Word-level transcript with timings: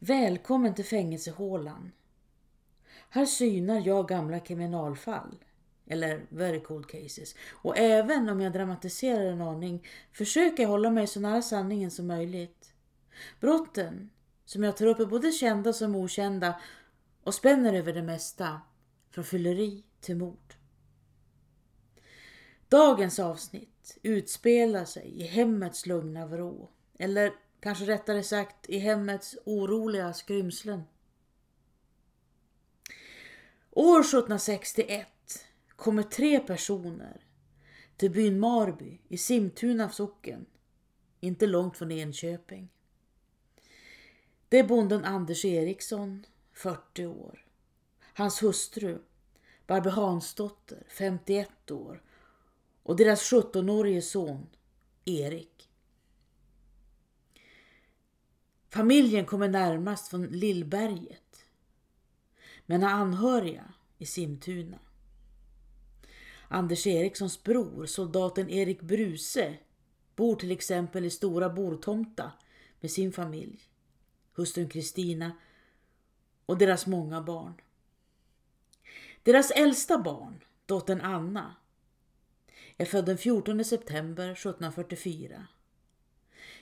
Välkommen 0.00 0.74
till 0.74 0.84
fängelsehålan. 0.84 1.92
Här 3.08 3.26
synar 3.26 3.82
jag 3.86 4.08
gamla 4.08 4.40
kriminalfall, 4.40 5.44
eller 5.86 6.26
very 6.28 6.60
cold 6.60 6.86
cases. 6.86 7.34
Och 7.50 7.78
även 7.78 8.28
om 8.28 8.40
jag 8.40 8.52
dramatiserar 8.52 9.24
en 9.24 9.40
aning 9.40 9.86
försöker 10.12 10.62
jag 10.62 10.70
hålla 10.70 10.90
mig 10.90 11.06
så 11.06 11.20
nära 11.20 11.42
sanningen 11.42 11.90
som 11.90 12.06
möjligt. 12.06 12.72
Brotten 13.40 14.10
som 14.44 14.62
jag 14.62 14.76
tar 14.76 14.86
upp 14.86 15.00
är 15.00 15.06
både 15.06 15.32
kända 15.32 15.72
som 15.72 15.96
okända 15.96 16.60
och 17.24 17.34
spänner 17.34 17.74
över 17.74 17.92
det 17.92 18.02
mesta, 18.02 18.60
från 19.10 19.24
fylleri 19.24 19.84
till 20.00 20.16
mord. 20.16 20.54
Dagens 22.68 23.18
avsnitt 23.18 23.98
utspelar 24.02 24.84
sig 24.84 25.20
i 25.20 25.26
hemmets 25.26 25.86
lugna 25.86 26.26
vrå, 26.26 26.70
eller 26.98 27.32
kanske 27.60 27.84
rättare 27.84 28.22
sagt 28.22 28.68
i 28.68 28.78
hemmets 28.78 29.36
oroliga 29.44 30.12
skrymslen. 30.12 30.82
År 33.70 34.00
1761 34.00 35.08
kommer 35.76 36.02
tre 36.02 36.40
personer 36.40 37.26
till 37.96 38.10
byn 38.10 38.40
Marby 38.40 39.00
i 39.08 39.18
Simtuna 39.18 39.90
socken, 39.90 40.46
inte 41.20 41.46
långt 41.46 41.76
från 41.76 41.92
Enköping. 41.92 42.68
Det 44.48 44.58
är 44.58 44.64
bonden 44.64 45.04
Anders 45.04 45.44
Eriksson, 45.44 46.26
40 46.52 47.06
år. 47.06 47.44
Hans 48.14 48.42
hustru, 48.42 48.98
Barbro 49.66 49.90
Hansdotter, 49.90 50.86
51 50.88 51.70
år 51.70 52.02
och 52.82 52.96
deras 52.96 53.32
17-årige 53.32 54.02
son, 54.02 54.46
Erik. 55.04 55.57
Familjen 58.70 59.26
kommer 59.26 59.48
närmast 59.48 60.08
från 60.08 60.26
Lillberget 60.26 61.44
men 62.66 62.82
har 62.82 62.90
anhöriga 62.90 63.64
i 63.98 64.06
Simtuna. 64.06 64.78
Anders 66.48 66.86
Erikssons 66.86 67.42
bror, 67.42 67.86
soldaten 67.86 68.50
Erik 68.50 68.80
Bruse, 68.82 69.58
bor 70.16 70.36
till 70.36 70.50
exempel 70.50 71.04
i 71.04 71.10
Stora 71.10 71.50
Bortomta 71.50 72.32
med 72.80 72.90
sin 72.90 73.12
familj, 73.12 73.60
hustrun 74.32 74.68
Kristina 74.68 75.32
och 76.46 76.58
deras 76.58 76.86
många 76.86 77.22
barn. 77.22 77.54
Deras 79.22 79.50
äldsta 79.50 79.98
barn, 79.98 80.44
dottern 80.66 81.00
Anna, 81.00 81.56
är 82.76 82.84
född 82.84 83.06
den 83.06 83.18
14 83.18 83.64
september 83.64 84.30
1744. 84.32 85.46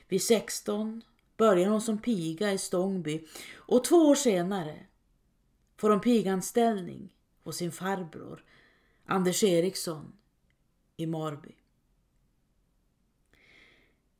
Vid 0.08 0.22
16 0.22 1.02
börjar 1.36 1.68
hon 1.68 1.80
som 1.80 1.98
piga 1.98 2.52
i 2.52 2.58
Stångby 2.58 3.26
och 3.54 3.84
två 3.84 3.96
år 3.96 4.14
senare 4.14 4.86
får 5.76 5.90
hon 5.90 6.00
piganställning 6.00 7.12
hos 7.42 7.56
sin 7.56 7.72
farbror 7.72 8.44
Anders 9.04 9.44
Eriksson 9.44 10.12
i 10.96 11.06
Marby. 11.06 11.54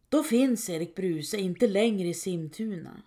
Då 0.08 0.22
finns 0.22 0.70
Erik 0.70 0.94
Bruse 0.94 1.36
inte 1.36 1.66
längre 1.66 2.08
i 2.08 2.14
Simtuna 2.14 3.02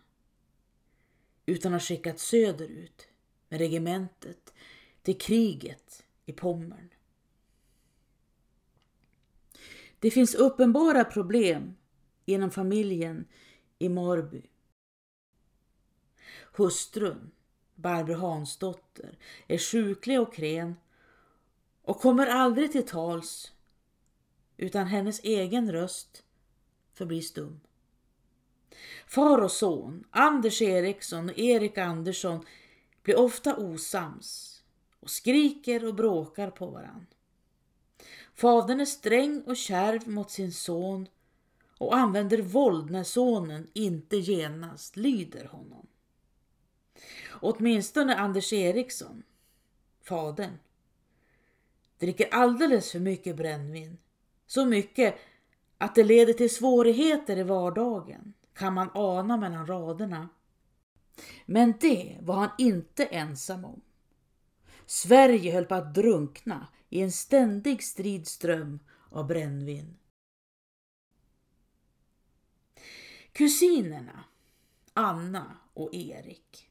utan 1.46 1.72
har 1.72 1.80
skickats 1.80 2.24
söderut 2.24 3.08
med 3.50 3.60
regementet 3.60 4.54
till 5.02 5.18
kriget 5.18 6.04
i 6.26 6.34
Pommern. 6.34 6.90
Det 10.00 10.12
finns 10.12 10.36
uppenbara 10.36 11.04
problem 11.04 11.76
inom 12.26 12.52
familjen 12.52 13.26
i 13.80 13.90
Marby. 13.90 14.42
Hustrun, 16.54 17.32
Barbro 17.76 18.16
Hansdotter, 18.16 19.18
är 19.48 19.58
sjuklig 19.58 20.22
och 20.22 20.34
kren 20.34 20.76
och 21.82 22.00
kommer 22.00 22.28
aldrig 22.28 22.72
till 22.72 22.88
tals 22.88 23.52
utan 24.58 24.88
hennes 24.88 25.20
egen 25.24 25.72
röst 25.72 26.24
förblir 26.94 27.22
stum. 27.22 27.60
Far 29.08 29.42
och 29.42 29.52
son, 29.52 30.04
Anders 30.10 30.62
Eriksson 30.62 31.30
och 31.30 31.40
Erik 31.40 31.78
Andersson 31.78 32.46
blir 33.04 33.20
ofta 33.20 33.58
osams 33.58 34.56
och 35.00 35.10
skriker 35.10 35.86
och 35.86 35.96
bråkar 35.96 36.52
på 36.52 36.68
varann. 36.68 37.06
Fadern 38.36 38.80
är 38.80 38.86
sträng 38.86 39.42
och 39.42 39.58
kärv 39.58 40.08
mot 40.08 40.32
sin 40.32 40.52
son 40.52 41.08
och 41.80 41.98
använder 41.98 42.42
våld 42.42 42.90
när 42.90 43.04
sonen 43.04 43.68
inte 43.74 44.18
genast 44.18 44.98
lyder 44.98 45.46
honom. 45.46 45.88
Åtminstone 47.42 48.16
Anders 48.16 48.54
Eriksson, 48.54 49.24
fadern, 50.04 50.58
dricker 52.00 52.34
alldeles 52.34 52.92
för 52.92 53.00
mycket 53.00 53.36
brännvin. 53.36 53.98
Så 54.48 54.66
mycket 54.66 55.16
att 55.78 55.96
det 55.96 56.04
leder 56.04 56.34
till 56.34 56.56
svårigheter 56.56 57.38
i 57.38 57.44
vardagen, 57.44 58.34
kan 58.54 58.74
man 58.74 58.90
ana 58.94 59.38
mellan 59.38 59.68
raderna. 59.68 60.30
Men 61.46 61.74
det 61.80 62.18
var 62.22 62.36
han 62.36 62.50
inte 62.58 63.06
ensam 63.06 63.66
om. 63.66 63.82
Sverige 64.86 65.54
höll 65.54 65.66
på 65.66 65.76
att 65.76 65.94
drunkna 65.94 66.68
i 66.90 67.02
en 67.02 67.12
ständig 67.12 67.84
stridström 67.84 68.80
av 69.10 69.28
brännvin. 69.28 69.98
Kusinerna 73.34 74.24
Anna 74.94 75.58
och 75.74 75.94
Erik 75.94 76.70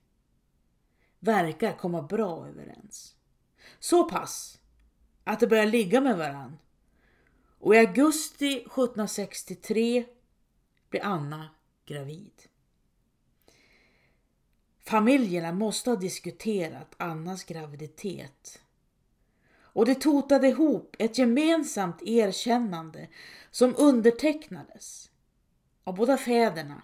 verkar 1.18 1.76
komma 1.76 2.02
bra 2.02 2.46
överens. 2.46 3.14
Så 3.78 4.04
pass 4.08 4.60
att 5.24 5.40
de 5.40 5.46
börjar 5.46 5.66
ligga 5.66 6.00
med 6.00 6.18
varann. 6.18 6.58
Och 7.58 7.74
i 7.74 7.78
augusti 7.78 8.56
1763 8.56 10.04
blir 10.90 11.04
Anna 11.04 11.50
gravid. 11.84 12.42
Familjerna 14.80 15.52
måste 15.52 15.90
ha 15.90 15.96
diskuterat 15.96 16.94
Annas 16.96 17.44
graviditet 17.44 18.62
och 19.78 19.86
det 19.86 19.94
totade 19.94 20.48
ihop 20.48 20.96
ett 20.98 21.18
gemensamt 21.18 22.02
erkännande 22.02 23.08
som 23.50 23.74
undertecknades 23.78 25.10
av 25.88 25.94
båda 25.94 26.16
fäderna, 26.16 26.82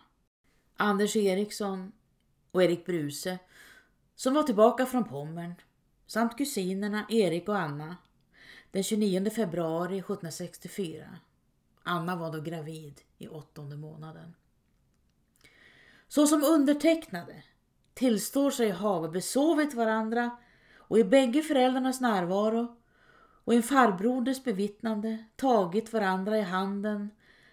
Anders 0.76 1.16
Eriksson 1.16 1.92
och 2.50 2.62
Erik 2.62 2.86
Bruse, 2.86 3.38
som 4.14 4.34
var 4.34 4.42
tillbaka 4.42 4.86
från 4.86 5.04
Pommern, 5.04 5.54
samt 6.06 6.38
kusinerna 6.38 7.06
Erik 7.08 7.48
och 7.48 7.58
Anna 7.58 7.96
den 8.70 8.82
29 8.82 9.30
februari 9.30 9.98
1764. 9.98 11.18
Anna 11.82 12.16
var 12.16 12.32
då 12.32 12.40
gravid 12.40 13.00
i 13.18 13.28
åttonde 13.28 13.76
månaden. 13.76 14.34
Så 16.08 16.26
som 16.26 16.44
undertecknade 16.44 17.42
tillstår 17.94 18.50
sig 18.50 18.70
ha 18.70 19.08
besovit 19.08 19.74
varandra 19.74 20.36
och 20.76 20.98
i 20.98 21.04
bägge 21.04 21.42
föräldrarnas 21.42 22.00
närvaro 22.00 22.76
och 23.44 23.54
en 23.54 23.62
farbroders 23.62 24.44
bevittnande 24.44 25.24
tagit 25.36 25.92
varandra 25.92 26.38
i 26.38 26.42
handen 26.42 27.10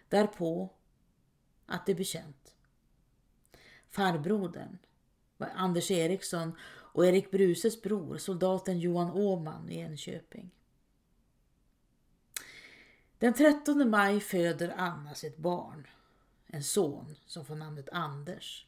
därpå 0.10 0.70
att 1.72 1.86
det 1.86 1.96
blir 1.96 2.06
känt. 2.06 2.56
Farbrodern 3.90 4.78
var 5.38 5.50
Anders 5.56 5.92
Eriksson 5.92 6.58
och 6.94 7.06
Erik 7.06 7.32
Bruses 7.32 7.82
bror, 7.82 8.18
soldaten 8.18 8.80
Johan 8.80 9.12
Åman 9.12 9.70
i 9.70 9.78
Enköping. 9.78 10.52
Den 13.18 13.34
13 13.34 13.90
maj 13.90 14.20
föder 14.20 14.74
Anna 14.78 15.14
sitt 15.14 15.38
barn, 15.38 15.88
en 16.48 16.64
son 16.64 17.16
som 17.26 17.46
får 17.46 17.56
namnet 17.56 17.90
Anders. 17.92 18.68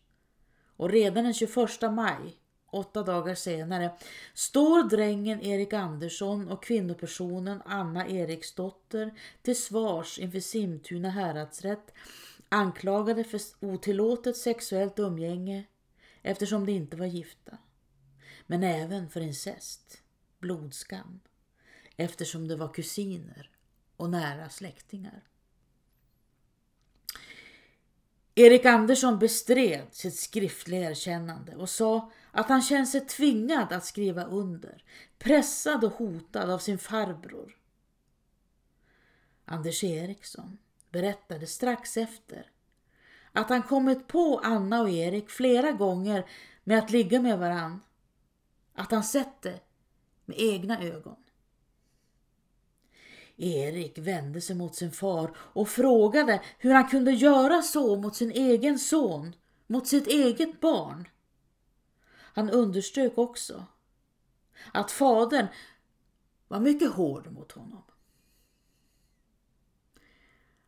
Och 0.75 0.89
redan 0.89 1.23
den 1.23 1.33
21 1.33 1.57
maj, 1.91 2.37
åtta 2.65 3.03
dagar 3.03 3.35
senare, 3.35 3.91
står 4.33 4.83
drängen 4.83 5.41
Erik 5.41 5.73
Andersson 5.73 6.47
och 6.47 6.63
kvinnopersonen 6.63 7.61
Anna 7.65 8.07
Eriksdotter 8.07 9.13
till 9.41 9.61
svars 9.61 10.19
inför 10.19 10.39
Simtuna 10.39 11.09
häradsrätt 11.09 11.93
anklagade 12.53 13.23
för 13.23 13.41
otillåtet 13.59 14.37
sexuellt 14.37 14.99
umgänge 14.99 15.65
eftersom 16.21 16.65
de 16.65 16.71
inte 16.71 16.97
var 16.97 17.05
gifta. 17.05 17.57
Men 18.47 18.63
även 18.63 19.09
för 19.09 19.21
incest, 19.21 20.01
blodskam, 20.39 21.19
eftersom 21.97 22.47
de 22.47 22.55
var 22.55 22.73
kusiner 22.73 23.51
och 23.97 24.09
nära 24.09 24.49
släktingar. 24.49 25.23
Erik 28.35 28.65
Andersson 28.65 29.19
bestred 29.19 29.87
sitt 29.91 30.15
skriftliga 30.15 30.89
erkännande 30.89 31.55
och 31.55 31.69
sa 31.69 32.11
att 32.31 32.49
han 32.49 32.61
kände 32.61 32.85
sig 32.85 33.01
tvingad 33.01 33.73
att 33.73 33.85
skriva 33.85 34.23
under, 34.23 34.83
pressad 35.17 35.83
och 35.83 35.93
hotad 35.93 36.49
av 36.49 36.59
sin 36.59 36.77
farbror. 36.77 37.57
Anders 39.45 39.83
Eriksson 39.83 40.57
berättade 40.93 41.47
strax 41.47 41.97
efter 41.97 42.51
att 43.31 43.49
han 43.49 43.63
kommit 43.63 44.07
på 44.07 44.41
Anna 44.43 44.81
och 44.81 44.89
Erik 44.89 45.29
flera 45.29 45.71
gånger 45.71 46.29
med 46.63 46.79
att 46.79 46.91
ligga 46.91 47.21
med 47.21 47.39
varann. 47.39 47.81
Att 48.73 48.91
han 48.91 49.03
sett 49.03 49.41
det 49.41 49.59
med 50.25 50.39
egna 50.39 50.83
ögon. 50.83 51.15
Erik 53.37 53.97
vände 53.97 54.41
sig 54.41 54.55
mot 54.55 54.75
sin 54.75 54.91
far 54.91 55.35
och 55.37 55.69
frågade 55.69 56.41
hur 56.57 56.73
han 56.73 56.87
kunde 56.87 57.11
göra 57.11 57.61
så 57.61 57.95
mot 57.95 58.15
sin 58.15 58.31
egen 58.31 58.79
son, 58.79 59.35
mot 59.67 59.87
sitt 59.87 60.07
eget 60.07 60.59
barn. 60.59 61.07
Han 62.11 62.49
underströk 62.49 63.17
också 63.17 63.65
att 64.73 64.91
fadern 64.91 65.47
var 66.47 66.59
mycket 66.59 66.91
hård 66.91 67.31
mot 67.31 67.51
honom. 67.51 67.83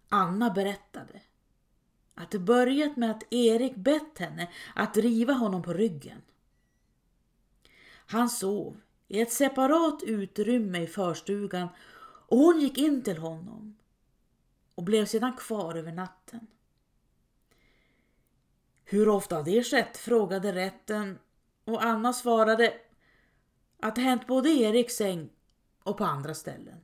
Anna 0.10 0.50
berättade 0.50 1.22
att 2.16 2.32
det 2.32 2.40
börjat 2.40 2.98
med 2.98 3.12
att 3.12 3.34
Erik 3.34 3.76
bett 3.76 4.18
henne 4.18 4.52
att 4.76 4.98
riva 4.98 5.34
honom 5.34 5.64
på 5.64 5.74
ryggen. 5.74 6.22
Han 8.06 8.30
sov 8.30 8.82
i 9.08 9.22
ett 9.22 9.32
separat 9.32 10.04
utrymme 10.04 10.82
i 10.82 10.88
förstugan 10.88 11.68
och 12.28 12.38
hon 12.38 12.60
gick 12.60 12.78
in 12.78 13.04
till 13.04 13.18
honom 13.18 13.78
och 14.76 14.84
blev 14.84 15.06
sedan 15.06 15.34
kvar 15.38 15.76
över 15.76 15.92
natten. 15.92 16.48
Hur 18.84 19.10
ofta 19.10 19.36
har 19.36 19.44
det 19.44 19.64
skett? 19.64 19.98
frågade 19.98 20.54
rätten 20.54 21.20
och 21.66 21.84
Anna 21.84 22.14
svarade 22.14 22.74
att 23.80 23.96
det 23.96 24.02
hänt 24.02 24.28
både 24.28 24.50
i 24.50 24.64
Eriks 24.64 24.96
säng 24.96 25.30
och 25.84 25.98
på 25.98 26.04
andra 26.04 26.34
ställen. 26.34 26.82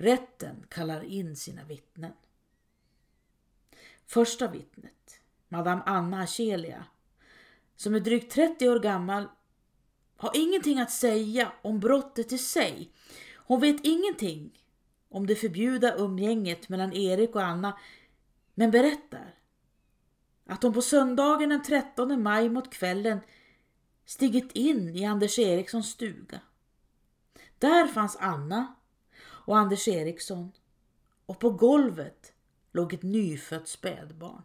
Rätten 0.00 0.66
kallar 0.68 1.04
in 1.04 1.36
sina 1.36 1.64
vittnen. 1.64 2.12
Första 4.06 4.48
vittnet, 4.48 5.20
Madame 5.48 5.82
Anna 5.86 6.22
Achelia, 6.22 6.84
som 7.76 7.94
är 7.94 8.00
drygt 8.00 8.32
30 8.32 8.68
år 8.68 8.80
gammal, 8.80 9.28
har 10.16 10.30
ingenting 10.34 10.80
att 10.80 10.90
säga 10.90 11.52
om 11.62 11.80
brottet 11.80 12.32
i 12.32 12.38
sig. 12.38 12.92
Hon 13.36 13.60
vet 13.60 13.84
ingenting 13.84 14.62
om 15.08 15.26
det 15.26 15.36
förbjudna 15.36 15.94
umgänget 15.94 16.68
mellan 16.68 16.92
Erik 16.92 17.34
och 17.34 17.44
Anna, 17.44 17.78
men 18.54 18.70
berättar 18.70 19.34
att 20.46 20.62
hon 20.62 20.72
på 20.72 20.82
söndagen 20.82 21.48
den 21.48 21.62
13 21.62 22.22
maj 22.22 22.48
mot 22.48 22.72
kvällen 22.72 23.20
stigit 24.04 24.52
in 24.52 24.96
i 24.96 25.04
Anders 25.04 25.38
Erikssons 25.38 25.90
stuga. 25.90 26.40
Där 27.58 27.86
fanns 27.86 28.16
Anna 28.16 28.74
och 29.48 29.58
Anders 29.58 29.88
Eriksson 29.88 30.52
och 31.26 31.38
på 31.38 31.50
golvet 31.50 32.32
låg 32.72 32.92
ett 32.94 33.02
nyfött 33.02 33.68
spädbarn. 33.68 34.42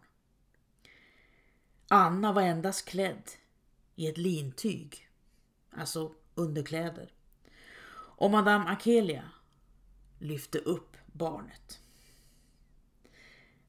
Anna 1.88 2.32
var 2.32 2.42
endast 2.42 2.88
klädd 2.88 3.30
i 3.94 4.08
ett 4.08 4.18
lintyg, 4.18 5.08
alltså 5.70 6.14
underkläder. 6.34 7.12
Och 7.94 8.30
Madame 8.30 8.70
Akelia 8.70 9.30
lyfte 10.18 10.58
upp 10.58 10.96
barnet. 11.06 11.80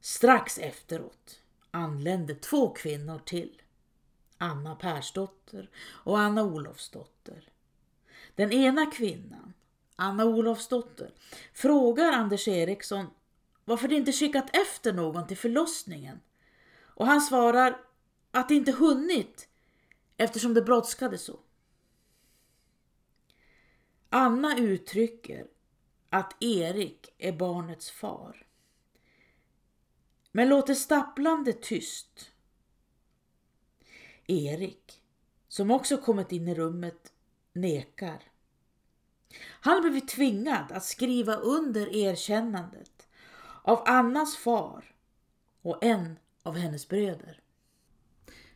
Strax 0.00 0.58
efteråt 0.58 1.40
anlände 1.70 2.34
två 2.34 2.70
kvinnor 2.70 3.18
till. 3.18 3.62
Anna 4.38 4.76
Persdotter 4.76 5.70
och 5.78 6.18
Anna 6.18 6.42
Olofsdotter. 6.42 7.48
Den 8.34 8.52
ena 8.52 8.90
kvinnan, 8.90 9.52
Anna 9.96 10.24
Olofsdotter, 10.24 11.10
frågar 11.52 12.12
Anders 12.12 12.48
Eriksson 12.48 13.06
varför 13.64 13.88
de 13.88 13.94
inte 13.96 14.12
skickat 14.12 14.56
efter 14.56 14.92
någon 14.92 15.26
till 15.26 15.36
förlossningen. 15.36 16.20
Och 16.78 17.06
han 17.06 17.20
svarar 17.20 17.80
att 18.30 18.48
de 18.48 18.54
inte 18.54 18.72
hunnit 18.72 19.48
eftersom 20.16 20.54
det 20.54 20.62
brådskade 20.62 21.18
så. 21.18 21.40
Anna 24.08 24.58
uttrycker 24.58 25.46
att 26.10 26.42
Erik 26.42 27.14
är 27.18 27.32
barnets 27.32 27.90
far. 27.90 28.46
Men 30.32 30.48
låter 30.48 30.74
stapplande 30.74 31.52
tyst. 31.52 32.30
Erik, 34.26 35.02
som 35.48 35.70
också 35.70 35.96
kommit 35.96 36.32
in 36.32 36.48
i 36.48 36.54
rummet, 36.54 37.12
nekar. 37.52 38.22
Han 39.42 39.74
har 39.74 39.80
blivit 39.80 40.08
tvingad 40.08 40.72
att 40.72 40.84
skriva 40.84 41.36
under 41.36 41.96
erkännandet 41.96 43.08
av 43.62 43.82
Annas 43.86 44.36
far 44.36 44.94
och 45.62 45.84
en 45.84 46.18
av 46.42 46.56
hennes 46.56 46.88
bröder. 46.88 47.40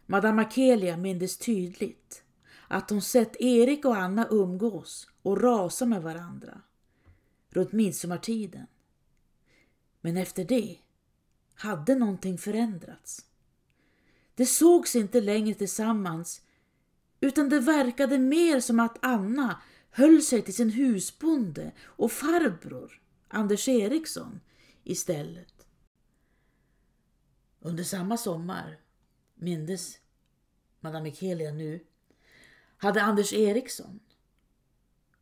Madame 0.06 0.43
Akelia 0.43 0.97
mindes 0.97 1.38
tydligt 1.38 2.23
att 2.69 2.91
hon 2.91 3.03
sett 3.03 3.41
Erik 3.41 3.85
och 3.85 3.97
Anna 3.97 4.29
umgås 4.31 5.11
och 5.23 5.41
rasa 5.41 5.87
med 5.87 6.03
varandra 6.03 6.61
runt 7.50 7.73
midsommartiden. 7.73 8.67
Men 10.00 10.17
efter 10.17 10.44
det 10.44 10.79
hade 11.55 11.94
någonting 11.94 12.38
förändrats. 12.38 13.25
De 14.35 14.47
sågs 14.47 14.97
inte 14.97 15.21
längre 15.21 15.55
tillsammans 15.55 16.43
utan 17.21 17.49
det 17.49 17.61
verkade 17.61 18.19
mer 18.19 18.61
som 18.61 18.81
att 18.81 18.99
Anna 19.03 19.62
höll 19.91 20.23
sig 20.23 20.43
till 20.43 20.55
sin 20.55 20.71
husbonde 20.71 21.73
och 21.81 22.13
farbror 22.13 23.03
Anders 23.29 23.69
Eriksson 23.69 24.41
istället. 24.85 25.67
Under 27.61 27.85
samma 27.85 28.17
sommar, 28.17 28.81
mindes 29.35 29.99
Madame 30.81 31.09
Ekelia 31.09 31.53
nu, 31.53 31.85
hade 32.77 33.03
Anders 33.03 33.33
Eriksson 33.33 34.01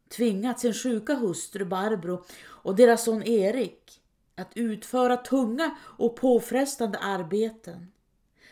tvingat 0.08 0.60
sin 0.60 0.74
sjuka 0.74 1.14
hustru 1.14 1.64
Barbro 1.64 2.24
och 2.40 2.76
deras 2.76 3.04
son 3.04 3.22
Erik 3.22 4.02
att 4.34 4.56
utföra 4.56 5.16
tunga 5.16 5.76
och 5.80 6.16
påfrestande 6.16 6.98
arbeten 6.98 7.92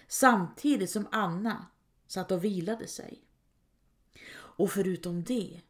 samtidigt 0.09 0.91
som 0.91 1.09
Anna 1.13 1.67
satt 2.07 2.31
och 2.31 2.45
vilade 2.45 2.87
sig. 2.89 3.23
Och 4.33 4.71
förutom 4.71 5.25
det, 5.25 5.61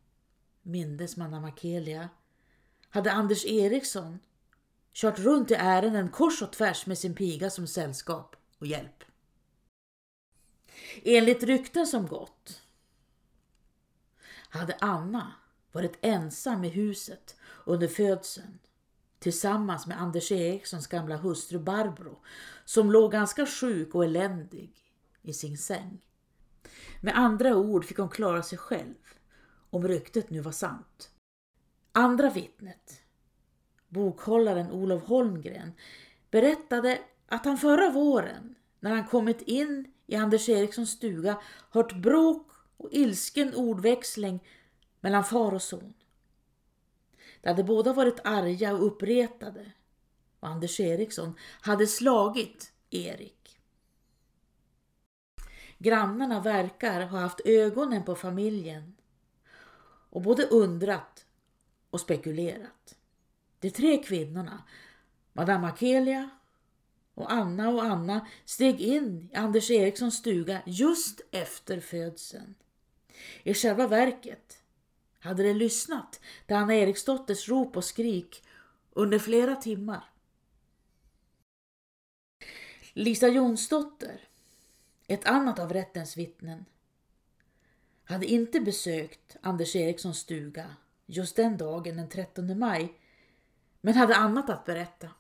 mindes 0.66 1.16
Madame 1.16 1.48
Akelia, 1.48 2.08
hade 2.88 3.12
Anders 3.12 3.44
Eriksson 3.44 4.18
kört 4.92 5.18
runt 5.18 5.50
i 5.50 5.54
ärenden 5.54 6.08
kors 6.08 6.42
och 6.42 6.52
tvärs 6.52 6.86
med 6.86 6.98
sin 6.98 7.14
piga 7.14 7.50
som 7.50 7.66
sällskap 7.66 8.36
och 8.58 8.66
hjälp. 8.66 9.04
Enligt 11.02 11.42
rykten 11.42 11.86
som 11.86 12.06
gått 12.06 12.62
hade 14.48 14.76
Anna 14.80 15.32
varit 15.72 15.98
ensam 16.00 16.64
i 16.64 16.68
huset 16.68 17.36
under 17.64 17.88
födseln 17.88 18.58
tillsammans 19.18 19.86
med 19.86 20.00
Anders 20.00 20.32
Erikssons 20.32 20.86
gamla 20.86 21.16
hustru 21.16 21.58
Barbro 21.58 22.18
som 22.64 22.90
låg 22.90 23.12
ganska 23.12 23.46
sjuk 23.46 23.94
och 23.94 24.04
eländig 24.04 24.72
i 25.22 25.32
sin 25.32 25.58
säng. 25.58 25.98
Med 27.00 27.18
andra 27.18 27.56
ord 27.56 27.84
fick 27.84 27.98
hon 27.98 28.08
klara 28.08 28.42
sig 28.42 28.58
själv 28.58 28.94
om 29.76 29.88
ryktet 29.88 30.30
nu 30.30 30.40
var 30.40 30.52
sant. 30.52 31.10
Andra 31.92 32.30
vittnet, 32.30 33.02
bokhållaren 33.88 34.70
Olof 34.70 35.02
Holmgren, 35.02 35.72
berättade 36.30 36.98
att 37.28 37.44
han 37.44 37.58
förra 37.58 37.90
våren 37.90 38.54
när 38.80 38.90
han 38.90 39.06
kommit 39.06 39.42
in 39.42 39.92
i 40.06 40.16
Anders 40.16 40.48
Erikssons 40.48 40.90
stuga 40.90 41.40
hört 41.70 41.96
bråk 41.96 42.50
och 42.76 42.88
ilsken 42.92 43.54
ordväxling 43.54 44.44
mellan 45.00 45.24
far 45.24 45.54
och 45.54 45.62
son. 45.62 45.94
De 47.42 47.48
hade 47.48 47.64
båda 47.64 47.92
varit 47.92 48.20
arga 48.24 48.72
och 48.72 48.86
uppretade 48.86 49.72
och 50.40 50.48
Anders 50.48 50.80
Eriksson 50.80 51.34
hade 51.60 51.86
slagit 51.86 52.72
Erik. 52.90 53.58
Grannarna 55.78 56.40
verkar 56.40 57.06
ha 57.06 57.18
haft 57.18 57.40
ögonen 57.44 58.04
på 58.04 58.14
familjen 58.14 58.95
och 60.10 60.22
både 60.22 60.46
undrat 60.46 61.26
och 61.90 62.00
spekulerat. 62.00 62.96
De 63.60 63.70
tre 63.70 64.02
kvinnorna, 64.02 64.62
Madame 65.32 65.66
Akelia 65.66 66.30
och 67.14 67.32
Anna 67.32 67.68
och 67.68 67.84
Anna 67.84 68.26
steg 68.44 68.80
in 68.80 69.28
i 69.32 69.36
Anders 69.36 69.70
Erikssons 69.70 70.16
stuga 70.16 70.62
just 70.66 71.20
efter 71.30 71.80
födseln. 71.80 72.54
I 73.42 73.54
själva 73.54 73.86
verket 73.86 74.62
hade 75.18 75.42
de 75.42 75.54
lyssnat 75.54 76.20
till 76.46 76.56
Anna 76.56 76.74
Eriksdotters 76.74 77.48
rop 77.48 77.76
och 77.76 77.84
skrik 77.84 78.44
under 78.90 79.18
flera 79.18 79.56
timmar. 79.56 80.10
Lisa 82.92 83.28
Jonsdotter, 83.28 84.20
ett 85.06 85.26
annat 85.26 85.58
av 85.58 85.72
rättens 85.72 86.16
vittnen, 86.16 86.64
hade 88.06 88.26
inte 88.26 88.60
besökt 88.60 89.36
Anders 89.40 89.76
Erikssons 89.76 90.18
stuga 90.18 90.76
just 91.06 91.36
den 91.36 91.56
dagen 91.56 91.96
den 91.96 92.08
13 92.08 92.58
maj, 92.58 92.94
men 93.80 93.94
hade 93.94 94.16
annat 94.16 94.50
att 94.50 94.64
berätta. 94.64 95.10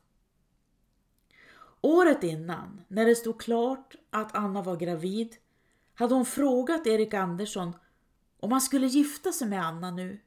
Året 1.80 2.24
innan, 2.24 2.80
när 2.88 3.06
det 3.06 3.14
stod 3.14 3.40
klart 3.40 3.94
att 4.10 4.34
Anna 4.34 4.62
var 4.62 4.76
gravid, 4.76 5.36
hade 5.94 6.14
hon 6.14 6.26
frågat 6.26 6.86
Erik 6.86 7.14
Andersson 7.14 7.72
om 8.40 8.52
han 8.52 8.60
skulle 8.60 8.86
gifta 8.86 9.32
sig 9.32 9.48
med 9.48 9.66
Anna 9.66 9.90
nu. 9.90 10.18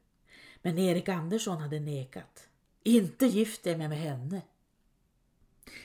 Men 0.62 0.78
Erik 0.78 1.08
Andersson 1.08 1.60
hade 1.60 1.80
nekat. 1.80 2.48
Inte 2.82 3.26
gift 3.26 3.66
jag 3.66 3.78
mig 3.78 3.88
med 3.88 3.98
henne. 3.98 4.42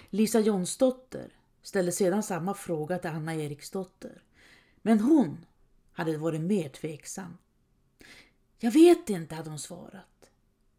Lisa 0.09 0.39
Jonsdotter 0.39 1.29
ställde 1.61 1.91
sedan 1.91 2.23
samma 2.23 2.53
fråga 2.53 2.97
till 2.97 3.09
Anna 3.09 3.35
Eriksdotter. 3.35 4.21
Men 4.81 4.99
hon 4.99 5.45
hade 5.95 6.17
varit 6.17 6.41
mer 6.41 6.69
tveksam. 6.69 7.37
Jag 8.57 8.71
vet 8.71 9.09
inte, 9.09 9.35
hade 9.35 9.49
hon 9.49 9.59
svarat. 9.59 10.31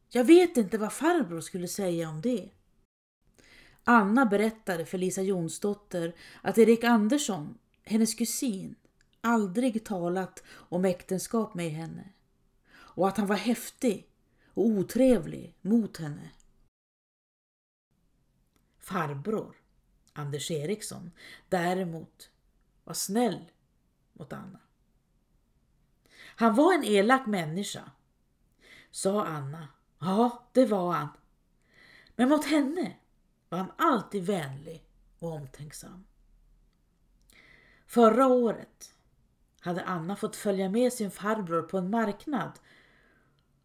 Jag 0.09 0.25
vet 0.25 0.57
inte 0.57 0.79
vad 0.79 0.93
farbror 0.93 1.41
skulle 1.41 1.69
säga 1.69 2.09
om 2.09 2.21
det. 2.21 2.51
Anna 3.85 4.27
berättade 4.27 4.87
för 4.87 4.99
Lisa 4.99 5.23
Jonsdotter 5.23 6.15
att 6.43 6.59
Erik 6.59 6.85
Andersson, 6.85 7.59
hennes 7.83 8.15
kusin, 8.15 8.75
aldrig 9.21 9.85
talat 9.85 10.43
om 10.49 10.85
äktenskap 10.85 11.55
med 11.55 11.71
henne 11.71 12.13
och 12.75 13.09
att 13.09 13.17
han 13.17 13.27
var 13.27 13.37
häftig 13.37 14.09
och 14.47 14.67
otrevlig 14.67 15.55
mot 15.63 15.97
henne. 15.97 16.31
Farbror, 18.79 19.57
Anders 20.13 20.51
Eriksson, 20.51 21.11
däremot 21.49 22.31
var 22.85 22.95
snäll 22.95 23.51
mot 24.13 24.33
Anna. 24.33 24.61
Han 26.37 26.55
var 26.55 26.75
en 26.75 26.85
elak 26.85 27.27
människa, 27.27 27.91
sa 28.91 29.25
Anna. 29.25 29.69
Ja, 29.99 30.49
det 30.53 30.67
var 30.67 30.93
han. 30.93 31.09
Men 32.17 32.29
mot 32.29 32.45
henne 32.45 32.97
var 33.49 33.59
han 33.59 33.73
alltid 33.79 34.27
vänlig 34.27 34.85
och 35.19 35.33
omtänksam. 35.33 36.05
Förra 37.87 38.27
året 38.27 38.95
hade 39.61 39.85
Anna 39.85 40.17
fått 40.17 40.37
följa 40.37 40.69
med 40.69 40.93
sin 40.93 41.11
farbror 41.11 41.63
på 41.63 41.79
en 41.79 41.91
marknad 41.91 42.53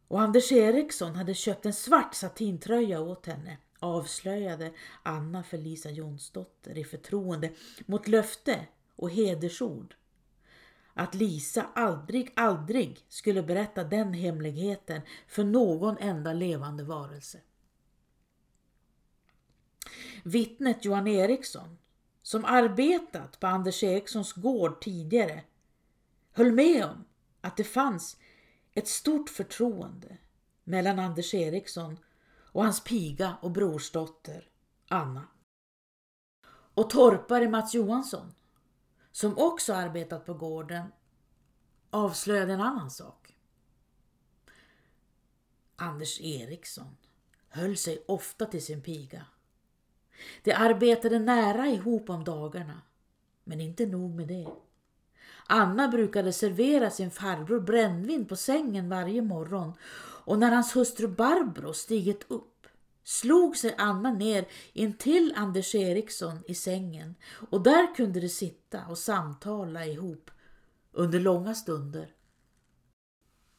och 0.07 0.21
Anders 0.21 0.51
Eriksson 0.51 1.15
hade 1.15 1.33
köpt 1.33 1.65
en 1.65 1.73
svart 1.73 2.13
satintröja 2.13 3.01
åt 3.01 3.25
henne 3.25 3.57
avslöjade 3.79 4.73
Anna 5.03 5.43
för 5.43 5.57
Lisa 5.57 5.89
Jonsdotter 5.89 6.77
i 6.77 6.83
förtroende 6.83 7.51
mot 7.85 8.07
löfte 8.07 8.67
och 8.95 9.09
hedersord 9.09 9.95
att 10.93 11.15
Lisa 11.15 11.65
aldrig, 11.75 12.33
aldrig 12.35 13.05
skulle 13.09 13.43
berätta 13.43 13.83
den 13.83 14.13
hemligheten 14.13 15.01
för 15.27 15.43
någon 15.43 15.97
enda 15.97 16.33
levande 16.33 16.83
varelse. 16.83 17.39
Vittnet 20.23 20.85
Johan 20.85 21.07
Eriksson, 21.07 21.77
som 22.21 22.45
arbetat 22.45 23.39
på 23.39 23.47
Anders 23.47 23.83
Erikssons 23.83 24.33
gård 24.33 24.81
tidigare, 24.81 25.43
höll 26.31 26.51
med 26.51 26.85
om 26.85 27.05
att 27.41 27.57
det 27.57 27.63
fanns 27.63 28.17
ett 28.73 28.87
stort 28.87 29.29
förtroende 29.29 30.17
mellan 30.63 30.99
Anders 30.99 31.33
Eriksson 31.33 31.99
och 32.51 32.63
hans 32.63 32.83
piga 32.83 33.37
och 33.41 33.51
brorsdotter 33.51 34.49
Anna. 34.87 35.27
Och 36.73 36.89
torpare 36.89 37.49
Mats 37.49 37.73
Johansson, 37.73 38.33
som 39.11 39.37
också 39.37 39.73
arbetat 39.73 40.25
på 40.25 40.33
gården, 40.33 40.83
avslöjade 41.89 42.53
en 42.53 42.61
annan 42.61 42.91
sak. 42.91 43.35
Anders 45.75 46.21
Eriksson 46.21 46.97
höll 47.49 47.77
sig 47.77 48.03
ofta 48.07 48.45
till 48.45 48.65
sin 48.65 48.81
piga. 48.81 49.25
De 50.43 50.53
arbetade 50.53 51.19
nära 51.19 51.67
ihop 51.67 52.09
om 52.09 52.23
dagarna, 52.23 52.81
men 53.43 53.61
inte 53.61 53.85
nog 53.85 54.15
med 54.15 54.27
det. 54.27 54.47
Anna 55.47 55.87
brukade 55.87 56.33
servera 56.33 56.89
sin 56.89 57.11
farbror 57.11 57.59
brännvin 57.59 58.25
på 58.25 58.35
sängen 58.35 58.89
varje 58.89 59.21
morgon 59.21 59.73
och 60.25 60.39
när 60.39 60.51
hans 60.51 60.75
hustru 60.75 61.07
Barbro 61.07 61.73
stigit 61.73 62.25
upp 62.27 62.67
slog 63.03 63.57
sig 63.57 63.75
Anna 63.77 64.13
ner 64.13 64.47
intill 64.73 65.33
Anders 65.35 65.75
Eriksson 65.75 66.43
i 66.47 66.55
sängen 66.55 67.15
och 67.49 67.63
där 67.63 67.95
kunde 67.95 68.19
de 68.19 68.29
sitta 68.29 68.85
och 68.85 68.97
samtala 68.97 69.85
ihop 69.85 70.31
under 70.91 71.19
långa 71.19 71.55
stunder. 71.55 72.13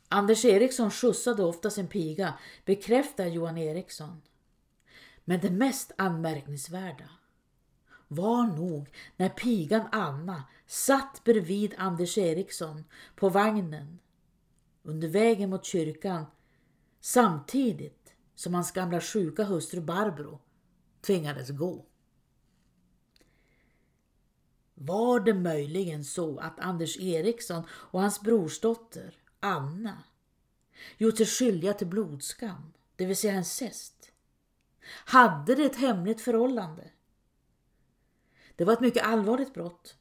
Anders 0.08 0.44
Eriksson 0.44 0.90
skjutsade 0.90 1.44
ofta 1.44 1.70
sin 1.70 1.88
piga, 1.88 2.34
bekräftar 2.64 3.26
Johan 3.26 3.58
Eriksson. 3.58 4.22
Men 5.24 5.40
det 5.40 5.50
mest 5.50 5.92
anmärkningsvärda 5.98 7.08
var 8.08 8.46
nog 8.46 8.88
när 9.16 9.28
pigan 9.28 9.88
Anna 9.92 10.44
satt 10.66 11.24
bredvid 11.24 11.74
Anders 11.78 12.18
Eriksson 12.18 12.84
på 13.16 13.28
vagnen 13.28 13.98
under 14.82 15.08
vägen 15.08 15.50
mot 15.50 15.64
kyrkan 15.64 16.26
samtidigt 17.00 18.01
som 18.42 18.54
hans 18.54 18.72
gamla 18.72 19.00
sjuka 19.00 19.44
hustru 19.44 19.80
Barbro 19.80 20.40
tvingades 21.00 21.50
gå. 21.50 21.86
Var 24.74 25.20
det 25.20 25.34
möjligen 25.34 26.04
så 26.04 26.38
att 26.38 26.60
Anders 26.60 26.98
Eriksson 27.00 27.64
och 27.70 28.00
hans 28.00 28.20
brorsdotter 28.20 29.14
Anna 29.40 30.04
gjort 30.98 31.16
sig 31.16 31.26
skyldiga 31.26 31.74
till 31.74 31.86
blodskam, 31.86 32.72
det 32.96 33.06
vill 33.06 33.16
säga 33.16 33.34
incest? 33.34 34.12
Hade 34.84 35.54
de 35.54 35.66
ett 35.66 35.76
hemligt 35.76 36.20
förhållande? 36.20 36.90
Det 38.56 38.64
var 38.64 38.72
ett 38.72 38.80
mycket 38.80 39.04
allvarligt 39.04 39.54
brott 39.54 39.96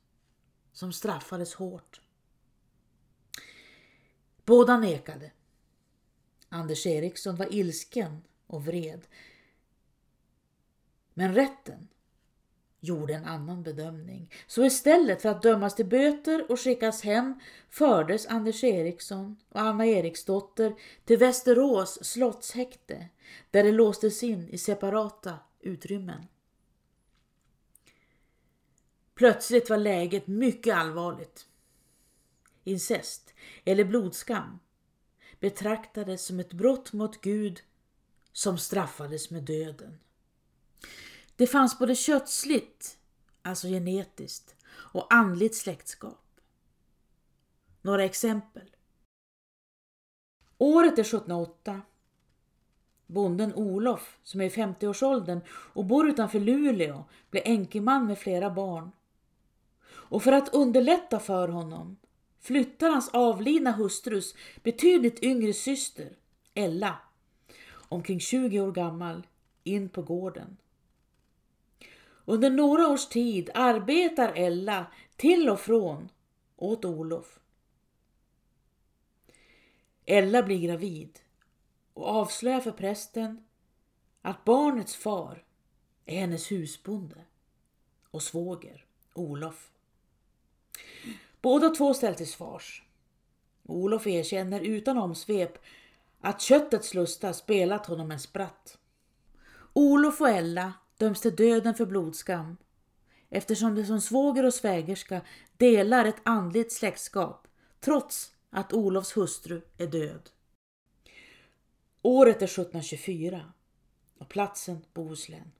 som 0.71 0.93
straffades 0.93 1.53
hårt. 1.53 2.01
Båda 4.45 4.77
nekade. 4.77 5.31
Anders 6.49 6.85
Eriksson 6.85 7.35
var 7.35 7.53
ilsken 7.53 8.21
och 8.51 8.65
vred. 8.65 9.07
Men 11.13 11.35
rätten 11.35 11.87
gjorde 12.79 13.13
en 13.13 13.25
annan 13.25 13.63
bedömning. 13.63 14.31
Så 14.47 14.65
istället 14.65 15.21
för 15.21 15.29
att 15.29 15.41
dömas 15.41 15.75
till 15.75 15.85
böter 15.85 16.51
och 16.51 16.59
skickas 16.59 17.01
hem 17.03 17.39
fördes 17.69 18.25
Anders 18.25 18.63
Eriksson 18.63 19.37
och 19.49 19.61
Anna 19.61 19.85
Eriksdotter 19.85 20.75
till 21.05 21.17
Västerås 21.17 22.05
slottshäkte 22.05 23.09
där 23.51 23.63
de 23.63 23.71
låstes 23.71 24.23
in 24.23 24.49
i 24.49 24.57
separata 24.57 25.39
utrymmen. 25.59 26.27
Plötsligt 29.15 29.69
var 29.69 29.77
läget 29.77 30.27
mycket 30.27 30.75
allvarligt. 30.75 31.47
Incest, 32.63 33.33
eller 33.65 33.83
blodskam, 33.83 34.59
betraktades 35.39 36.25
som 36.25 36.39
ett 36.39 36.53
brott 36.53 36.93
mot 36.93 37.21
Gud 37.21 37.61
som 38.31 38.57
straffades 38.57 39.29
med 39.29 39.43
döden. 39.43 39.99
Det 41.35 41.47
fanns 41.47 41.79
både 41.79 41.95
kötsligt, 41.95 42.97
alltså 43.41 43.67
genetiskt, 43.67 44.55
och 44.71 45.13
andligt 45.13 45.55
släktskap. 45.55 46.39
Några 47.81 48.03
exempel. 48.03 48.69
Året 50.57 50.99
är 50.99 51.01
1708. 51.01 51.81
Bonden 53.07 53.53
Olof, 53.55 54.17
som 54.23 54.41
är 54.41 54.45
i 54.45 54.49
50-årsåldern 54.49 55.41
och 55.49 55.85
bor 55.85 56.09
utanför 56.09 56.39
Luleå, 56.39 57.05
blir 57.29 57.41
enkeman 57.45 58.05
med 58.05 58.19
flera 58.19 58.49
barn. 58.49 58.91
Och 59.83 60.23
för 60.23 60.31
att 60.31 60.53
underlätta 60.53 61.19
för 61.19 61.47
honom 61.47 61.97
flyttar 62.39 62.89
hans 62.89 63.09
avlidna 63.09 63.71
hustrus 63.71 64.35
betydligt 64.63 65.23
yngre 65.23 65.53
syster, 65.53 66.17
Ella, 66.53 66.97
omkring 67.91 68.19
20 68.19 68.59
år 68.59 68.71
gammal, 68.71 69.27
in 69.63 69.89
på 69.89 70.01
gården. 70.01 70.57
Under 72.25 72.49
några 72.49 72.87
års 72.87 73.07
tid 73.07 73.49
arbetar 73.53 74.33
Ella 74.35 74.85
till 75.15 75.49
och 75.49 75.59
från 75.59 76.09
åt 76.55 76.85
Olof. 76.85 77.39
Ella 80.05 80.43
blir 80.43 80.59
gravid 80.59 81.19
och 81.93 82.07
avslöjar 82.07 82.59
för 82.59 82.71
prästen 82.71 83.43
att 84.21 84.45
barnets 84.45 84.95
far 84.95 85.43
är 86.05 86.19
hennes 86.19 86.51
husbonde 86.51 87.25
och 88.11 88.23
svåger, 88.23 88.85
Olof. 89.13 89.71
Båda 91.41 91.69
två 91.69 91.93
ställs 91.93 92.17
till 92.17 92.31
svars. 92.31 92.83
Olof 93.63 94.07
erkänner 94.07 94.59
utan 94.59 94.97
omsvep 94.97 95.57
att 96.21 96.41
köttets 96.41 96.93
lustar 96.93 97.33
spelat 97.33 97.85
honom 97.85 98.11
en 98.11 98.19
spratt. 98.19 98.77
Olof 99.73 100.21
och 100.21 100.29
Ella 100.29 100.73
döms 100.97 101.21
till 101.21 101.35
döden 101.35 101.75
för 101.75 101.85
blodskam 101.85 102.57
eftersom 103.29 103.75
de 103.75 103.85
som 103.85 104.01
svåger 104.01 104.45
och 104.45 104.53
svägerska 104.53 105.21
delar 105.57 106.05
ett 106.05 106.21
andligt 106.23 106.71
släktskap 106.71 107.47
trots 107.79 108.31
att 108.49 108.73
Olofs 108.73 109.17
hustru 109.17 109.61
är 109.77 109.87
död. 109.87 110.29
Året 112.01 112.41
är 112.41 112.45
1724 112.45 113.53
och 114.17 114.29
platsen 114.29 114.85
Bohuslän. 114.93 115.51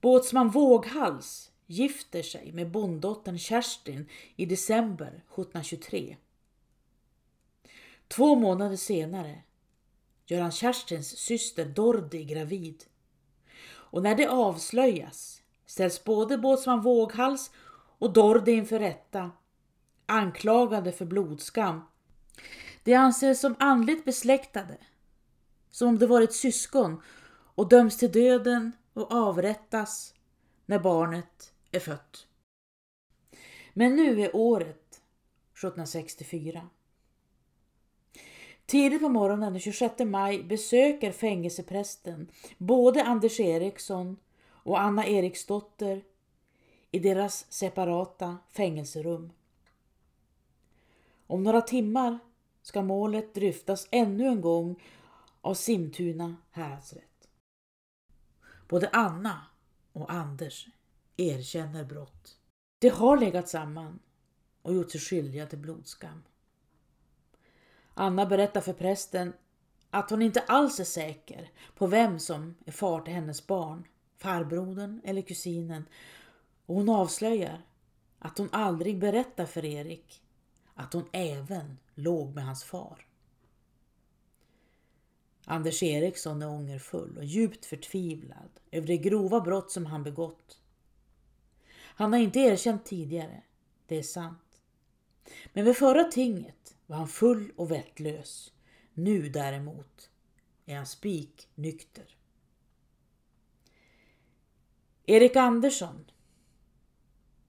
Båtsman 0.00 0.50
Våghals 0.50 1.50
gifter 1.66 2.22
sig 2.22 2.52
med 2.52 2.70
bonddottern 2.70 3.38
Kerstin 3.38 4.08
i 4.36 4.46
december 4.46 5.08
1723. 5.08 6.16
Två 8.08 8.34
månader 8.34 8.76
senare 8.76 9.42
gör 10.26 10.40
han 10.40 10.52
Kerstins 10.52 11.18
syster 11.18 11.64
Dordi 11.64 12.24
gravid. 12.24 12.84
Och 13.70 14.02
när 14.02 14.14
det 14.14 14.26
avslöjas 14.28 15.42
ställs 15.66 16.04
både 16.04 16.38
båtsman 16.38 16.82
Våghals 16.82 17.50
och 17.98 18.12
Dordi 18.12 18.52
inför 18.52 18.78
rätta, 18.78 19.30
anklagade 20.06 20.92
för 20.92 21.04
blodskam. 21.04 21.80
De 22.82 22.94
anses 22.94 23.40
som 23.40 23.56
andligt 23.58 24.04
besläktade, 24.04 24.78
som 25.70 25.88
om 25.88 25.98
de 25.98 26.06
varit 26.06 26.34
syskon 26.34 27.02
och 27.54 27.68
döms 27.68 27.98
till 27.98 28.12
döden 28.12 28.72
och 28.92 29.12
avrättas 29.12 30.14
när 30.66 30.78
barnet 30.78 31.52
är 31.70 31.80
fött. 31.80 32.26
Men 33.74 33.96
nu 33.96 34.20
är 34.22 34.36
året 34.36 35.02
1764. 35.54 36.68
Tidigt 38.68 39.00
på 39.00 39.08
morgonen 39.08 39.52
den 39.52 39.60
26 39.60 39.94
maj 39.98 40.42
besöker 40.42 41.12
fängelseprästen 41.12 42.30
både 42.58 43.04
Anders 43.04 43.40
Eriksson 43.40 44.16
och 44.46 44.80
Anna 44.80 45.06
Eriksdotter 45.06 46.04
i 46.90 46.98
deras 46.98 47.52
separata 47.52 48.38
fängelserum. 48.50 49.32
Om 51.26 51.42
några 51.42 51.60
timmar 51.60 52.18
ska 52.62 52.82
målet 52.82 53.34
dryftas 53.34 53.88
ännu 53.90 54.26
en 54.26 54.40
gång 54.40 54.82
av 55.40 55.54
Simtuna 55.54 56.36
häradsrätt. 56.50 57.28
Både 58.68 58.88
Anna 58.92 59.46
och 59.92 60.12
Anders 60.12 60.66
erkänner 61.16 61.84
brott. 61.84 62.38
De 62.78 62.88
har 62.88 63.16
legat 63.16 63.48
samman 63.48 63.98
och 64.62 64.74
gjort 64.74 64.90
sig 64.90 65.00
skyldiga 65.00 65.46
till 65.46 65.58
blodskam. 65.58 66.22
Anna 68.00 68.26
berättar 68.26 68.60
för 68.60 68.72
prästen 68.72 69.32
att 69.90 70.10
hon 70.10 70.22
inte 70.22 70.40
alls 70.40 70.80
är 70.80 70.84
säker 70.84 71.50
på 71.74 71.86
vem 71.86 72.18
som 72.18 72.54
är 72.66 72.72
far 72.72 73.00
till 73.00 73.14
hennes 73.14 73.46
barn, 73.46 73.84
farbrodern 74.16 75.00
eller 75.04 75.22
kusinen. 75.22 75.84
Och 76.66 76.74
hon 76.74 76.88
avslöjar 76.88 77.62
att 78.18 78.38
hon 78.38 78.48
aldrig 78.52 78.98
berättar 78.98 79.46
för 79.46 79.64
Erik 79.64 80.22
att 80.74 80.92
hon 80.92 81.08
även 81.12 81.78
låg 81.94 82.34
med 82.34 82.44
hans 82.44 82.64
far. 82.64 83.06
Anders 85.44 85.82
Eriksson 85.82 86.42
är 86.42 86.48
ångerfull 86.48 87.18
och 87.18 87.24
djupt 87.24 87.64
förtvivlad 87.64 88.50
över 88.70 88.86
det 88.86 88.96
grova 88.96 89.40
brott 89.40 89.70
som 89.70 89.86
han 89.86 90.02
begått. 90.02 90.60
Han 91.76 92.12
har 92.12 92.20
inte 92.20 92.38
erkänt 92.38 92.84
tidigare, 92.84 93.42
det 93.86 93.98
är 93.98 94.02
sant. 94.02 94.60
Men 95.52 95.64
vid 95.64 95.76
förra 95.76 96.04
tinget 96.04 96.74
var 96.88 96.96
han 96.96 97.08
full 97.08 97.52
och 97.56 97.70
vettlös. 97.70 98.52
Nu 98.94 99.28
däremot 99.28 100.10
är 100.66 100.76
han 100.76 100.86
spiknykter. 100.86 102.16
Erik 105.06 105.36
Andersson 105.36 106.10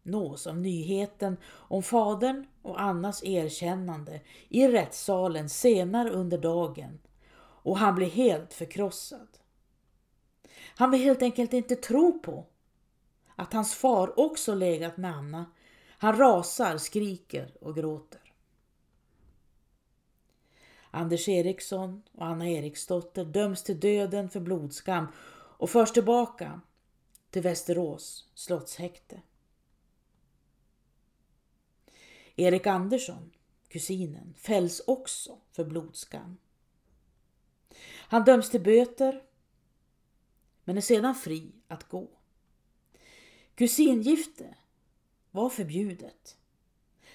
nås 0.03 0.48
av 0.48 0.58
nyheten 0.58 1.38
om 1.46 1.84
fadern 1.84 2.48
och 2.62 2.81
Annas 2.81 3.24
erkännande 3.24 4.22
i 4.50 4.67
rättssalen 4.67 5.50
senare 5.50 6.10
under 6.10 6.38
dagen 6.38 7.00
och 7.63 7.77
han 7.77 7.96
blir 7.96 8.10
helt 8.10 8.53
förkrossad. 8.53 9.27
Han 10.75 10.91
vill 10.91 11.01
helt 11.01 11.22
enkelt 11.22 11.53
inte 11.53 11.75
tro 11.75 12.19
på 12.19 12.46
att 13.36 13.53
hans 13.53 13.75
far 13.75 14.19
också 14.19 14.55
legat 14.55 14.98
med 14.98 15.15
Anna. 15.15 15.46
Han 15.98 16.17
rasar, 16.17 16.77
skriker 16.77 17.51
och 17.62 17.75
gråter. 17.75 18.29
Anders 20.91 21.28
Eriksson 21.28 22.04
och 22.12 22.25
Anna 22.25 22.49
Eriksdotter 22.49 23.25
döms 23.25 23.63
till 23.63 23.80
döden 23.80 24.30
för 24.30 24.39
blodskam 24.39 25.08
och 25.58 25.69
förs 25.69 25.91
tillbaka 25.91 26.62
till 27.30 27.41
Västerås 27.41 28.30
slottshäkte. 28.36 29.21
Erik 32.36 32.67
Andersson, 32.67 33.32
kusinen, 33.67 34.34
fälls 34.38 34.82
också 34.88 35.38
för 35.52 35.63
blodskam. 35.65 36.38
Han 38.08 38.23
döms 38.23 38.49
till 38.49 38.62
böter 38.62 39.23
men 40.63 40.78
är 40.78 40.82
sedan 40.82 41.15
fri 41.15 41.52
att 41.67 41.89
gå. 41.89 42.08
Kusingifte 43.56 44.56
var 45.32 45.49
förbjudet. 45.49 46.38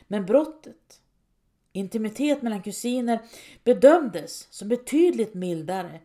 Men 0.08 0.26
brottet, 0.26 1.02
intimitet 1.74 2.42
mellan 2.42 2.62
kusiner, 2.62 3.26
bedömdes 3.64 4.48
som 4.50 4.68
betydligt 4.68 5.34
mildare 5.34 6.00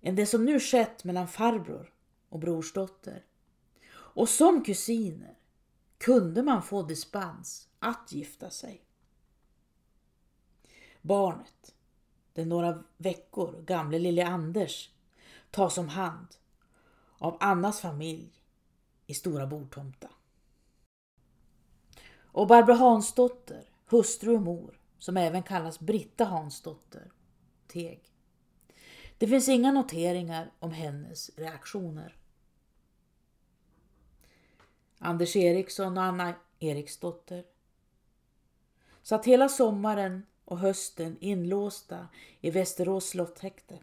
än 0.00 0.16
det 0.16 0.26
som 0.26 0.44
nu 0.44 0.60
skett 0.60 1.04
mellan 1.04 1.28
farbror 1.28 1.92
och 2.28 2.38
brorsdotter. 2.38 3.24
Och 3.92 4.28
som 4.28 4.64
kusiner 4.64 5.38
kunde 5.98 6.42
man 6.42 6.62
få 6.62 6.82
dispens 6.82 7.68
att 7.78 8.12
gifta 8.12 8.50
sig. 8.50 8.84
Barnet, 11.02 11.74
den 12.32 12.48
några 12.48 12.84
veckor 12.96 13.62
gamle 13.66 13.98
lille 13.98 14.26
Anders, 14.26 14.90
tas 15.50 15.78
om 15.78 15.88
hand 15.88 16.26
av 17.18 17.36
Annas 17.40 17.80
familj 17.80 18.42
i 19.06 19.14
Stora 19.14 19.46
Bortomta. 19.46 20.10
Och 22.24 22.46
Barbro 22.46 22.74
Hansdotter, 22.74 23.64
hustru 23.86 24.34
och 24.34 24.42
mor, 24.42 24.81
som 25.02 25.16
även 25.16 25.42
kallas 25.42 25.80
Britta 25.80 26.24
Hansdotter, 26.24 27.12
teg. 27.66 28.00
Det 29.18 29.26
finns 29.26 29.48
inga 29.48 29.72
noteringar 29.72 30.50
om 30.58 30.70
hennes 30.70 31.30
reaktioner. 31.36 32.16
Anders 34.98 35.36
Eriksson 35.36 35.98
och 35.98 36.04
Anna 36.04 36.34
Eriksdotter 36.58 37.44
satt 39.02 39.26
hela 39.26 39.48
sommaren 39.48 40.26
och 40.44 40.58
hösten 40.58 41.16
inlåsta 41.20 42.08
i 42.40 42.50
Västerås 42.50 43.08
slottshäkte 43.08 43.78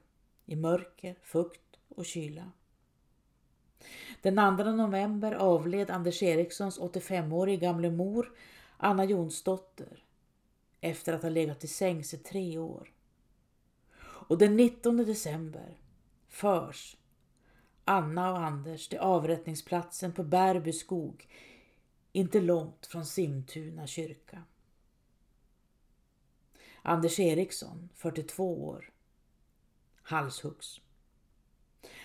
i 0.45 0.55
mörker, 0.55 1.15
fukt 1.23 1.79
och 1.89 2.05
kyla. 2.05 2.51
Den 4.21 4.57
2 4.57 4.63
november 4.63 5.31
avled 5.31 5.89
Anders 5.89 6.23
Erikssons 6.23 6.79
85-årige 6.79 7.57
gamle 7.57 7.91
mor 7.91 8.31
Anna 8.77 9.05
Jonsdotter 9.05 10.03
efter 10.81 11.13
att 11.13 11.21
ha 11.21 11.29
legat 11.29 11.63
i 11.63 11.67
sängs 11.67 12.13
i 12.13 12.17
tre 12.17 12.57
år. 12.57 12.93
Och 14.01 14.37
den 14.37 14.55
19 14.55 14.97
december 14.97 15.77
förs 16.27 16.97
Anna 17.85 18.31
och 18.31 18.39
Anders 18.39 18.87
till 18.87 18.99
avrättningsplatsen 18.99 20.13
på 20.13 20.23
Bärby 20.23 20.73
skog 20.73 21.27
inte 22.11 22.41
långt 22.41 22.85
från 22.85 23.05
Simtuna 23.05 23.87
kyrka. 23.87 24.43
Anders 26.81 27.19
Eriksson, 27.19 27.89
42 27.95 28.67
år, 28.67 28.91
halshuggs. 30.01 30.81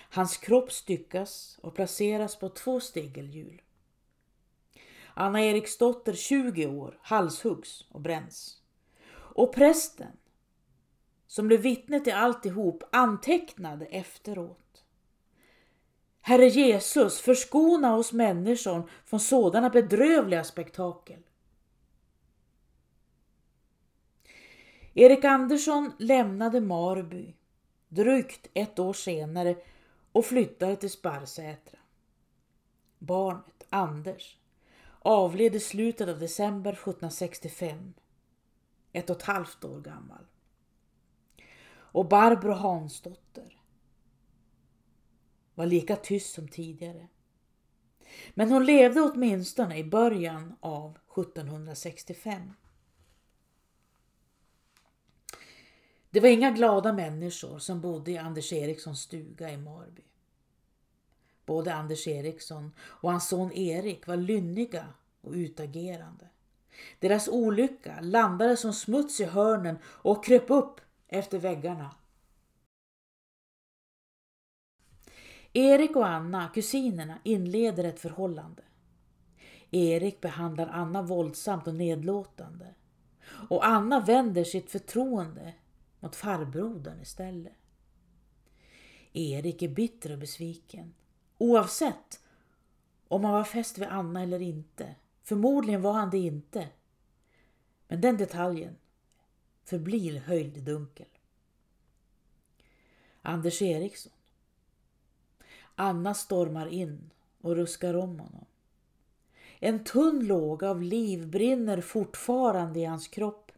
Hans 0.09 0.37
kropp 0.37 0.71
styckas 0.71 1.59
och 1.61 1.75
placeras 1.75 2.35
på 2.35 2.49
två 2.49 2.79
stegelhjul. 2.79 3.61
Anna 5.13 5.41
Eriksdotter, 5.41 6.13
20 6.13 6.67
år, 6.67 6.99
halshuggs 7.01 7.85
och 7.89 8.01
bränns. 8.01 8.61
Och 9.35 9.53
prästen, 9.53 10.17
som 11.27 11.47
blev 11.47 11.61
vittne 11.61 11.99
till 11.99 12.13
alltihop, 12.13 12.83
antecknade 12.91 13.85
efteråt. 13.85 14.83
Herre 16.21 16.47
Jesus, 16.47 17.19
förskona 17.19 17.95
oss 17.95 18.13
människor 18.13 18.89
från 19.05 19.19
sådana 19.19 19.69
bedrövliga 19.69 20.43
spektakel. 20.43 21.19
Erik 24.93 25.25
Andersson 25.25 25.91
lämnade 25.99 26.61
Marby 26.61 27.35
drygt 27.87 28.49
ett 28.53 28.79
år 28.79 28.93
senare 28.93 29.55
och 30.11 30.25
flyttade 30.25 30.75
till 30.75 30.91
Sparsätra. 30.91 31.79
Barnet, 32.99 33.65
Anders, 33.69 34.37
avled 34.99 35.55
i 35.55 35.59
slutet 35.59 36.09
av 36.09 36.19
december 36.19 36.73
1765, 36.73 37.93
ett 38.95 39.09
och 39.09 39.15
ett 39.15 39.23
halvt 39.23 39.63
år 39.65 39.81
gammal. 39.81 40.25
Och 41.67 42.07
Barbro 42.07 42.53
Hansdotter 42.53 43.61
var 45.55 45.65
lika 45.65 45.95
tyst 45.95 46.33
som 46.33 46.47
tidigare. 46.47 47.07
Men 48.33 48.51
hon 48.51 48.65
levde 48.65 49.01
åtminstone 49.01 49.77
i 49.77 49.83
början 49.83 50.55
av 50.59 50.97
1765. 51.11 52.53
Det 56.09 56.19
var 56.19 56.29
inga 56.29 56.51
glada 56.51 56.93
människor 56.93 57.59
som 57.59 57.81
bodde 57.81 58.11
i 58.11 58.17
Anders 58.17 58.53
Erikssons 58.53 59.01
stuga 59.01 59.51
i 59.51 59.57
Marby. 59.57 60.03
Både 61.45 61.73
Anders 61.73 62.07
Eriksson 62.07 62.71
och 62.79 63.11
hans 63.11 63.29
son 63.29 63.51
Erik 63.51 64.07
var 64.07 64.17
lynniga 64.17 64.93
och 65.21 65.33
utagerande. 65.33 66.29
Deras 66.99 67.27
olycka 67.27 68.01
landade 68.01 68.57
som 68.57 68.73
smuts 68.73 69.19
i 69.19 69.25
hörnen 69.25 69.77
och 69.85 70.25
kröp 70.25 70.49
upp 70.49 70.81
efter 71.07 71.39
väggarna. 71.39 71.95
Erik 75.53 75.95
och 75.95 76.07
Anna, 76.07 76.49
kusinerna, 76.53 77.19
inleder 77.23 77.83
ett 77.83 77.99
förhållande. 77.99 78.63
Erik 79.71 80.21
behandlar 80.21 80.67
Anna 80.67 81.01
våldsamt 81.01 81.67
och 81.67 81.75
nedlåtande. 81.75 82.73
Och 83.49 83.67
Anna 83.67 83.99
vänder 83.99 84.43
sitt 84.43 84.71
förtroende 84.71 85.53
mot 85.99 86.15
farbrodern 86.15 87.01
istället. 87.01 87.53
Erik 89.13 89.61
är 89.61 89.67
bitter 89.67 90.11
och 90.11 90.17
besviken. 90.17 90.93
Oavsett 91.37 92.19
om 93.07 93.23
han 93.23 93.33
var 93.33 93.43
fäst 93.43 93.77
vid 93.77 93.87
Anna 93.87 94.21
eller 94.21 94.41
inte. 94.41 94.95
Förmodligen 95.25 95.81
var 95.81 95.93
han 95.93 96.09
det 96.09 96.17
inte. 96.17 96.67
Men 97.87 98.01
den 98.01 98.17
detaljen 98.17 98.75
förblir 99.63 100.19
höljd 100.19 100.57
i 100.57 100.61
dunkel. 100.61 101.07
Anders 103.21 103.61
Eriksson. 103.61 104.13
Anna 105.75 106.13
stormar 106.13 106.67
in 106.67 107.11
och 107.41 107.55
ruskar 107.55 107.93
om 107.93 108.19
honom. 108.19 108.45
En 109.59 109.83
tunn 109.83 110.27
låga 110.27 110.69
av 110.69 110.81
liv 110.81 111.27
brinner 111.27 111.81
fortfarande 111.81 112.79
i 112.79 112.85
hans 112.85 113.07
kropp. 113.07 113.51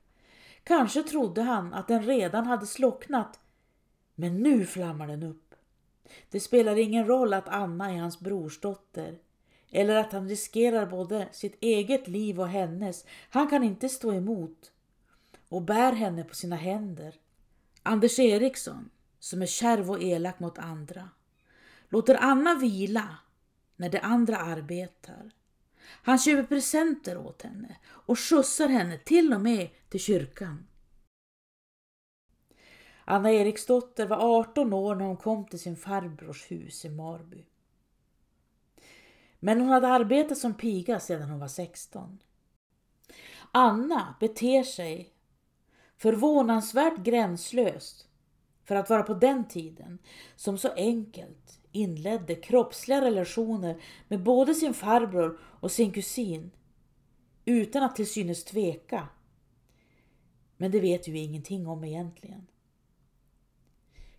Kanske 0.63 1.03
trodde 1.03 1.41
han 1.41 1.73
att 1.73 1.87
den 1.87 2.03
redan 2.03 2.45
hade 2.45 2.65
slocknat, 2.65 3.39
men 4.15 4.37
nu 4.37 4.65
flammar 4.65 5.07
den 5.07 5.23
upp. 5.23 5.55
Det 6.29 6.39
spelar 6.39 6.75
ingen 6.75 7.07
roll 7.07 7.33
att 7.33 7.47
Anna 7.47 7.91
är 7.91 7.97
hans 7.97 8.19
brorsdotter 8.19 9.19
eller 9.71 9.95
att 9.95 10.11
han 10.11 10.29
riskerar 10.29 10.85
både 10.85 11.27
sitt 11.31 11.57
eget 11.61 12.07
liv 12.07 12.39
och 12.39 12.47
hennes. 12.47 13.05
Han 13.29 13.47
kan 13.47 13.63
inte 13.63 13.89
stå 13.89 14.13
emot 14.13 14.71
och 15.49 15.61
bär 15.61 15.91
henne 15.91 16.23
på 16.23 16.35
sina 16.35 16.55
händer. 16.55 17.15
Anders 17.83 18.19
Eriksson, 18.19 18.89
som 19.19 19.41
är 19.41 19.45
kärv 19.45 19.91
och 19.91 20.03
elak 20.03 20.39
mot 20.39 20.57
andra, 20.57 21.09
låter 21.89 22.15
Anna 22.15 22.55
vila 22.55 23.17
när 23.75 23.89
de 23.89 23.99
andra 23.99 24.37
arbetar. 24.37 25.31
Han 25.89 26.17
köper 26.17 26.43
presenter 26.43 27.17
åt 27.17 27.41
henne 27.41 27.77
och 27.87 28.19
skjutsar 28.19 28.67
henne 28.67 28.97
till 28.97 29.33
och 29.33 29.41
med 29.41 29.69
till 29.89 29.99
kyrkan. 29.99 30.67
Anna 33.05 33.31
Eriksdotter 33.31 34.07
var 34.07 34.39
18 34.39 34.73
år 34.73 34.95
när 34.95 35.05
hon 35.05 35.17
kom 35.17 35.45
till 35.45 35.59
sin 35.59 35.75
farbrors 35.75 36.51
hus 36.51 36.85
i 36.85 36.89
Marby. 36.89 37.45
Men 39.39 39.61
hon 39.61 39.69
hade 39.69 39.87
arbetat 39.87 40.37
som 40.37 40.53
piga 40.53 40.99
sedan 40.99 41.29
hon 41.29 41.39
var 41.39 41.47
16. 41.47 42.19
Anna 43.51 44.15
beter 44.19 44.63
sig 44.63 45.13
förvånansvärt 45.97 46.97
gränslöst 46.97 48.07
för 48.63 48.75
att 48.75 48.89
vara 48.89 49.03
på 49.03 49.13
den 49.13 49.47
tiden 49.47 49.99
som 50.35 50.57
så 50.57 50.73
enkelt 50.73 51.59
inledde 51.71 52.35
kroppsliga 52.35 53.01
relationer 53.01 53.81
med 54.07 54.23
både 54.23 54.55
sin 54.55 54.73
farbror 54.73 55.39
och 55.41 55.71
sin 55.71 55.91
kusin 55.91 56.51
utan 57.45 57.83
att 57.83 57.95
till 57.95 58.09
synes 58.09 58.43
tveka. 58.43 59.07
Men 60.57 60.71
det 60.71 60.79
vet 60.79 61.07
vi 61.07 61.19
ingenting 61.19 61.67
om 61.67 61.83
egentligen. 61.83 62.47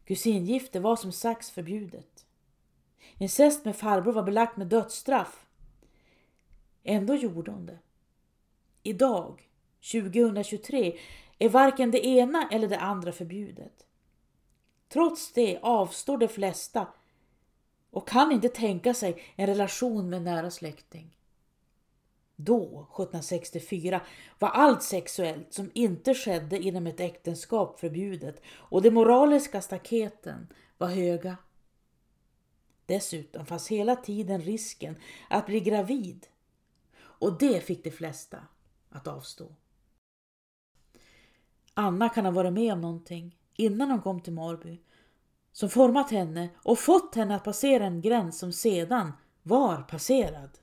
Kusingifte 0.05 0.81
var 0.81 0.97
som 0.97 1.13
sagt 1.13 1.49
förbjudet. 1.49 2.28
Incest 3.17 3.65
med 3.65 3.77
farbror 3.77 4.13
var 4.13 4.23
belagt 4.23 4.57
med 4.57 4.67
dödsstraff. 4.67 5.47
Ändå 6.85 7.15
gjorde 7.15 7.51
hon 7.51 7.67
det. 7.67 7.79
Idag, 8.83 9.49
2023, 9.93 10.99
är 11.39 11.49
varken 11.49 11.91
det 11.91 12.07
ena 12.07 12.49
eller 12.51 12.69
det 12.69 12.79
andra 12.79 13.13
förbjudet. 13.13 13.87
Trots 14.89 15.33
det 15.33 15.59
avstår 15.63 16.19
de 16.19 16.29
flesta 16.29 16.87
och 17.91 18.09
kan 18.09 18.33
inte 18.33 18.49
tänka 18.49 18.95
sig 18.95 19.23
en 19.37 19.47
relation 19.47 20.11
med 20.11 20.17
en 20.17 20.25
nära 20.25 20.51
släkting. 20.51 21.17
Då, 22.37 22.65
1764, 22.65 24.01
var 24.39 24.49
allt 24.49 24.83
sexuellt 24.83 25.53
som 25.53 25.71
inte 25.75 26.15
skedde 26.15 26.59
inom 26.59 26.87
ett 26.87 27.01
äktenskap 27.01 27.81
förbjudet 27.81 28.43
och 28.49 28.83
de 28.83 28.91
moraliska 28.91 29.61
staketen 29.61 30.47
var 30.79 30.89
höga. 30.89 31.37
Dessutom 32.89 33.47
fanns 33.47 33.69
hela 33.69 33.97
tiden 33.97 34.41
risken 34.41 34.97
att 35.31 35.47
bli 35.47 35.61
gravid 35.61 36.27
och 37.01 37.39
det 37.39 37.61
fick 37.61 37.85
de 37.85 37.91
flesta 37.91 38.39
att 38.91 39.07
avstå. 39.07 39.55
Anna 41.75 42.09
kan 42.09 42.25
ha 42.25 42.33
varit 42.33 42.53
med 42.53 42.73
om 42.73 42.81
någonting 42.81 43.39
innan 43.57 43.91
hon 43.91 44.03
kom 44.03 44.21
till 44.21 44.33
Marby 44.33 44.81
som 45.53 45.71
format 45.71 46.11
henne 46.11 46.49
och 46.57 46.79
fått 46.79 47.15
henne 47.15 47.37
att 47.37 47.45
passera 47.45 47.87
en 47.87 48.01
gräns 48.01 48.39
som 48.39 48.53
sedan 48.53 49.13
var 49.43 49.83
passerad. 49.83 50.59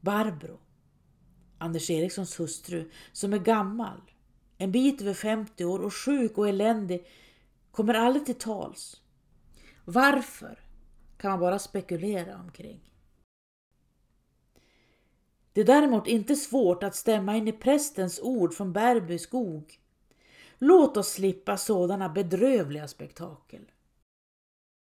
Barbro, 0.00 0.58
Anders 1.58 1.90
Erikssons 1.90 2.40
hustru, 2.40 2.90
som 3.12 3.32
är 3.32 3.38
gammal, 3.38 4.00
en 4.56 4.72
bit 4.72 5.00
över 5.00 5.14
50 5.14 5.64
år 5.64 5.78
och 5.78 5.94
sjuk 5.94 6.38
och 6.38 6.48
eländig, 6.48 7.06
kommer 7.70 7.94
aldrig 7.94 8.26
till 8.26 8.38
tals. 8.38 9.00
Varför 9.90 10.58
kan 11.16 11.30
man 11.30 11.40
bara 11.40 11.58
spekulera 11.58 12.38
omkring. 12.38 12.80
Det 15.52 15.60
är 15.60 15.64
däremot 15.64 16.06
inte 16.06 16.36
svårt 16.36 16.82
att 16.82 16.94
stämma 16.94 17.36
in 17.36 17.48
i 17.48 17.52
prästens 17.52 18.20
ord 18.22 18.54
från 18.54 18.72
Bärby 18.72 19.18
skog. 19.18 19.80
Låt 20.58 20.96
oss 20.96 21.08
slippa 21.08 21.56
sådana 21.56 22.08
bedrövliga 22.08 22.88
spektakel. 22.88 23.70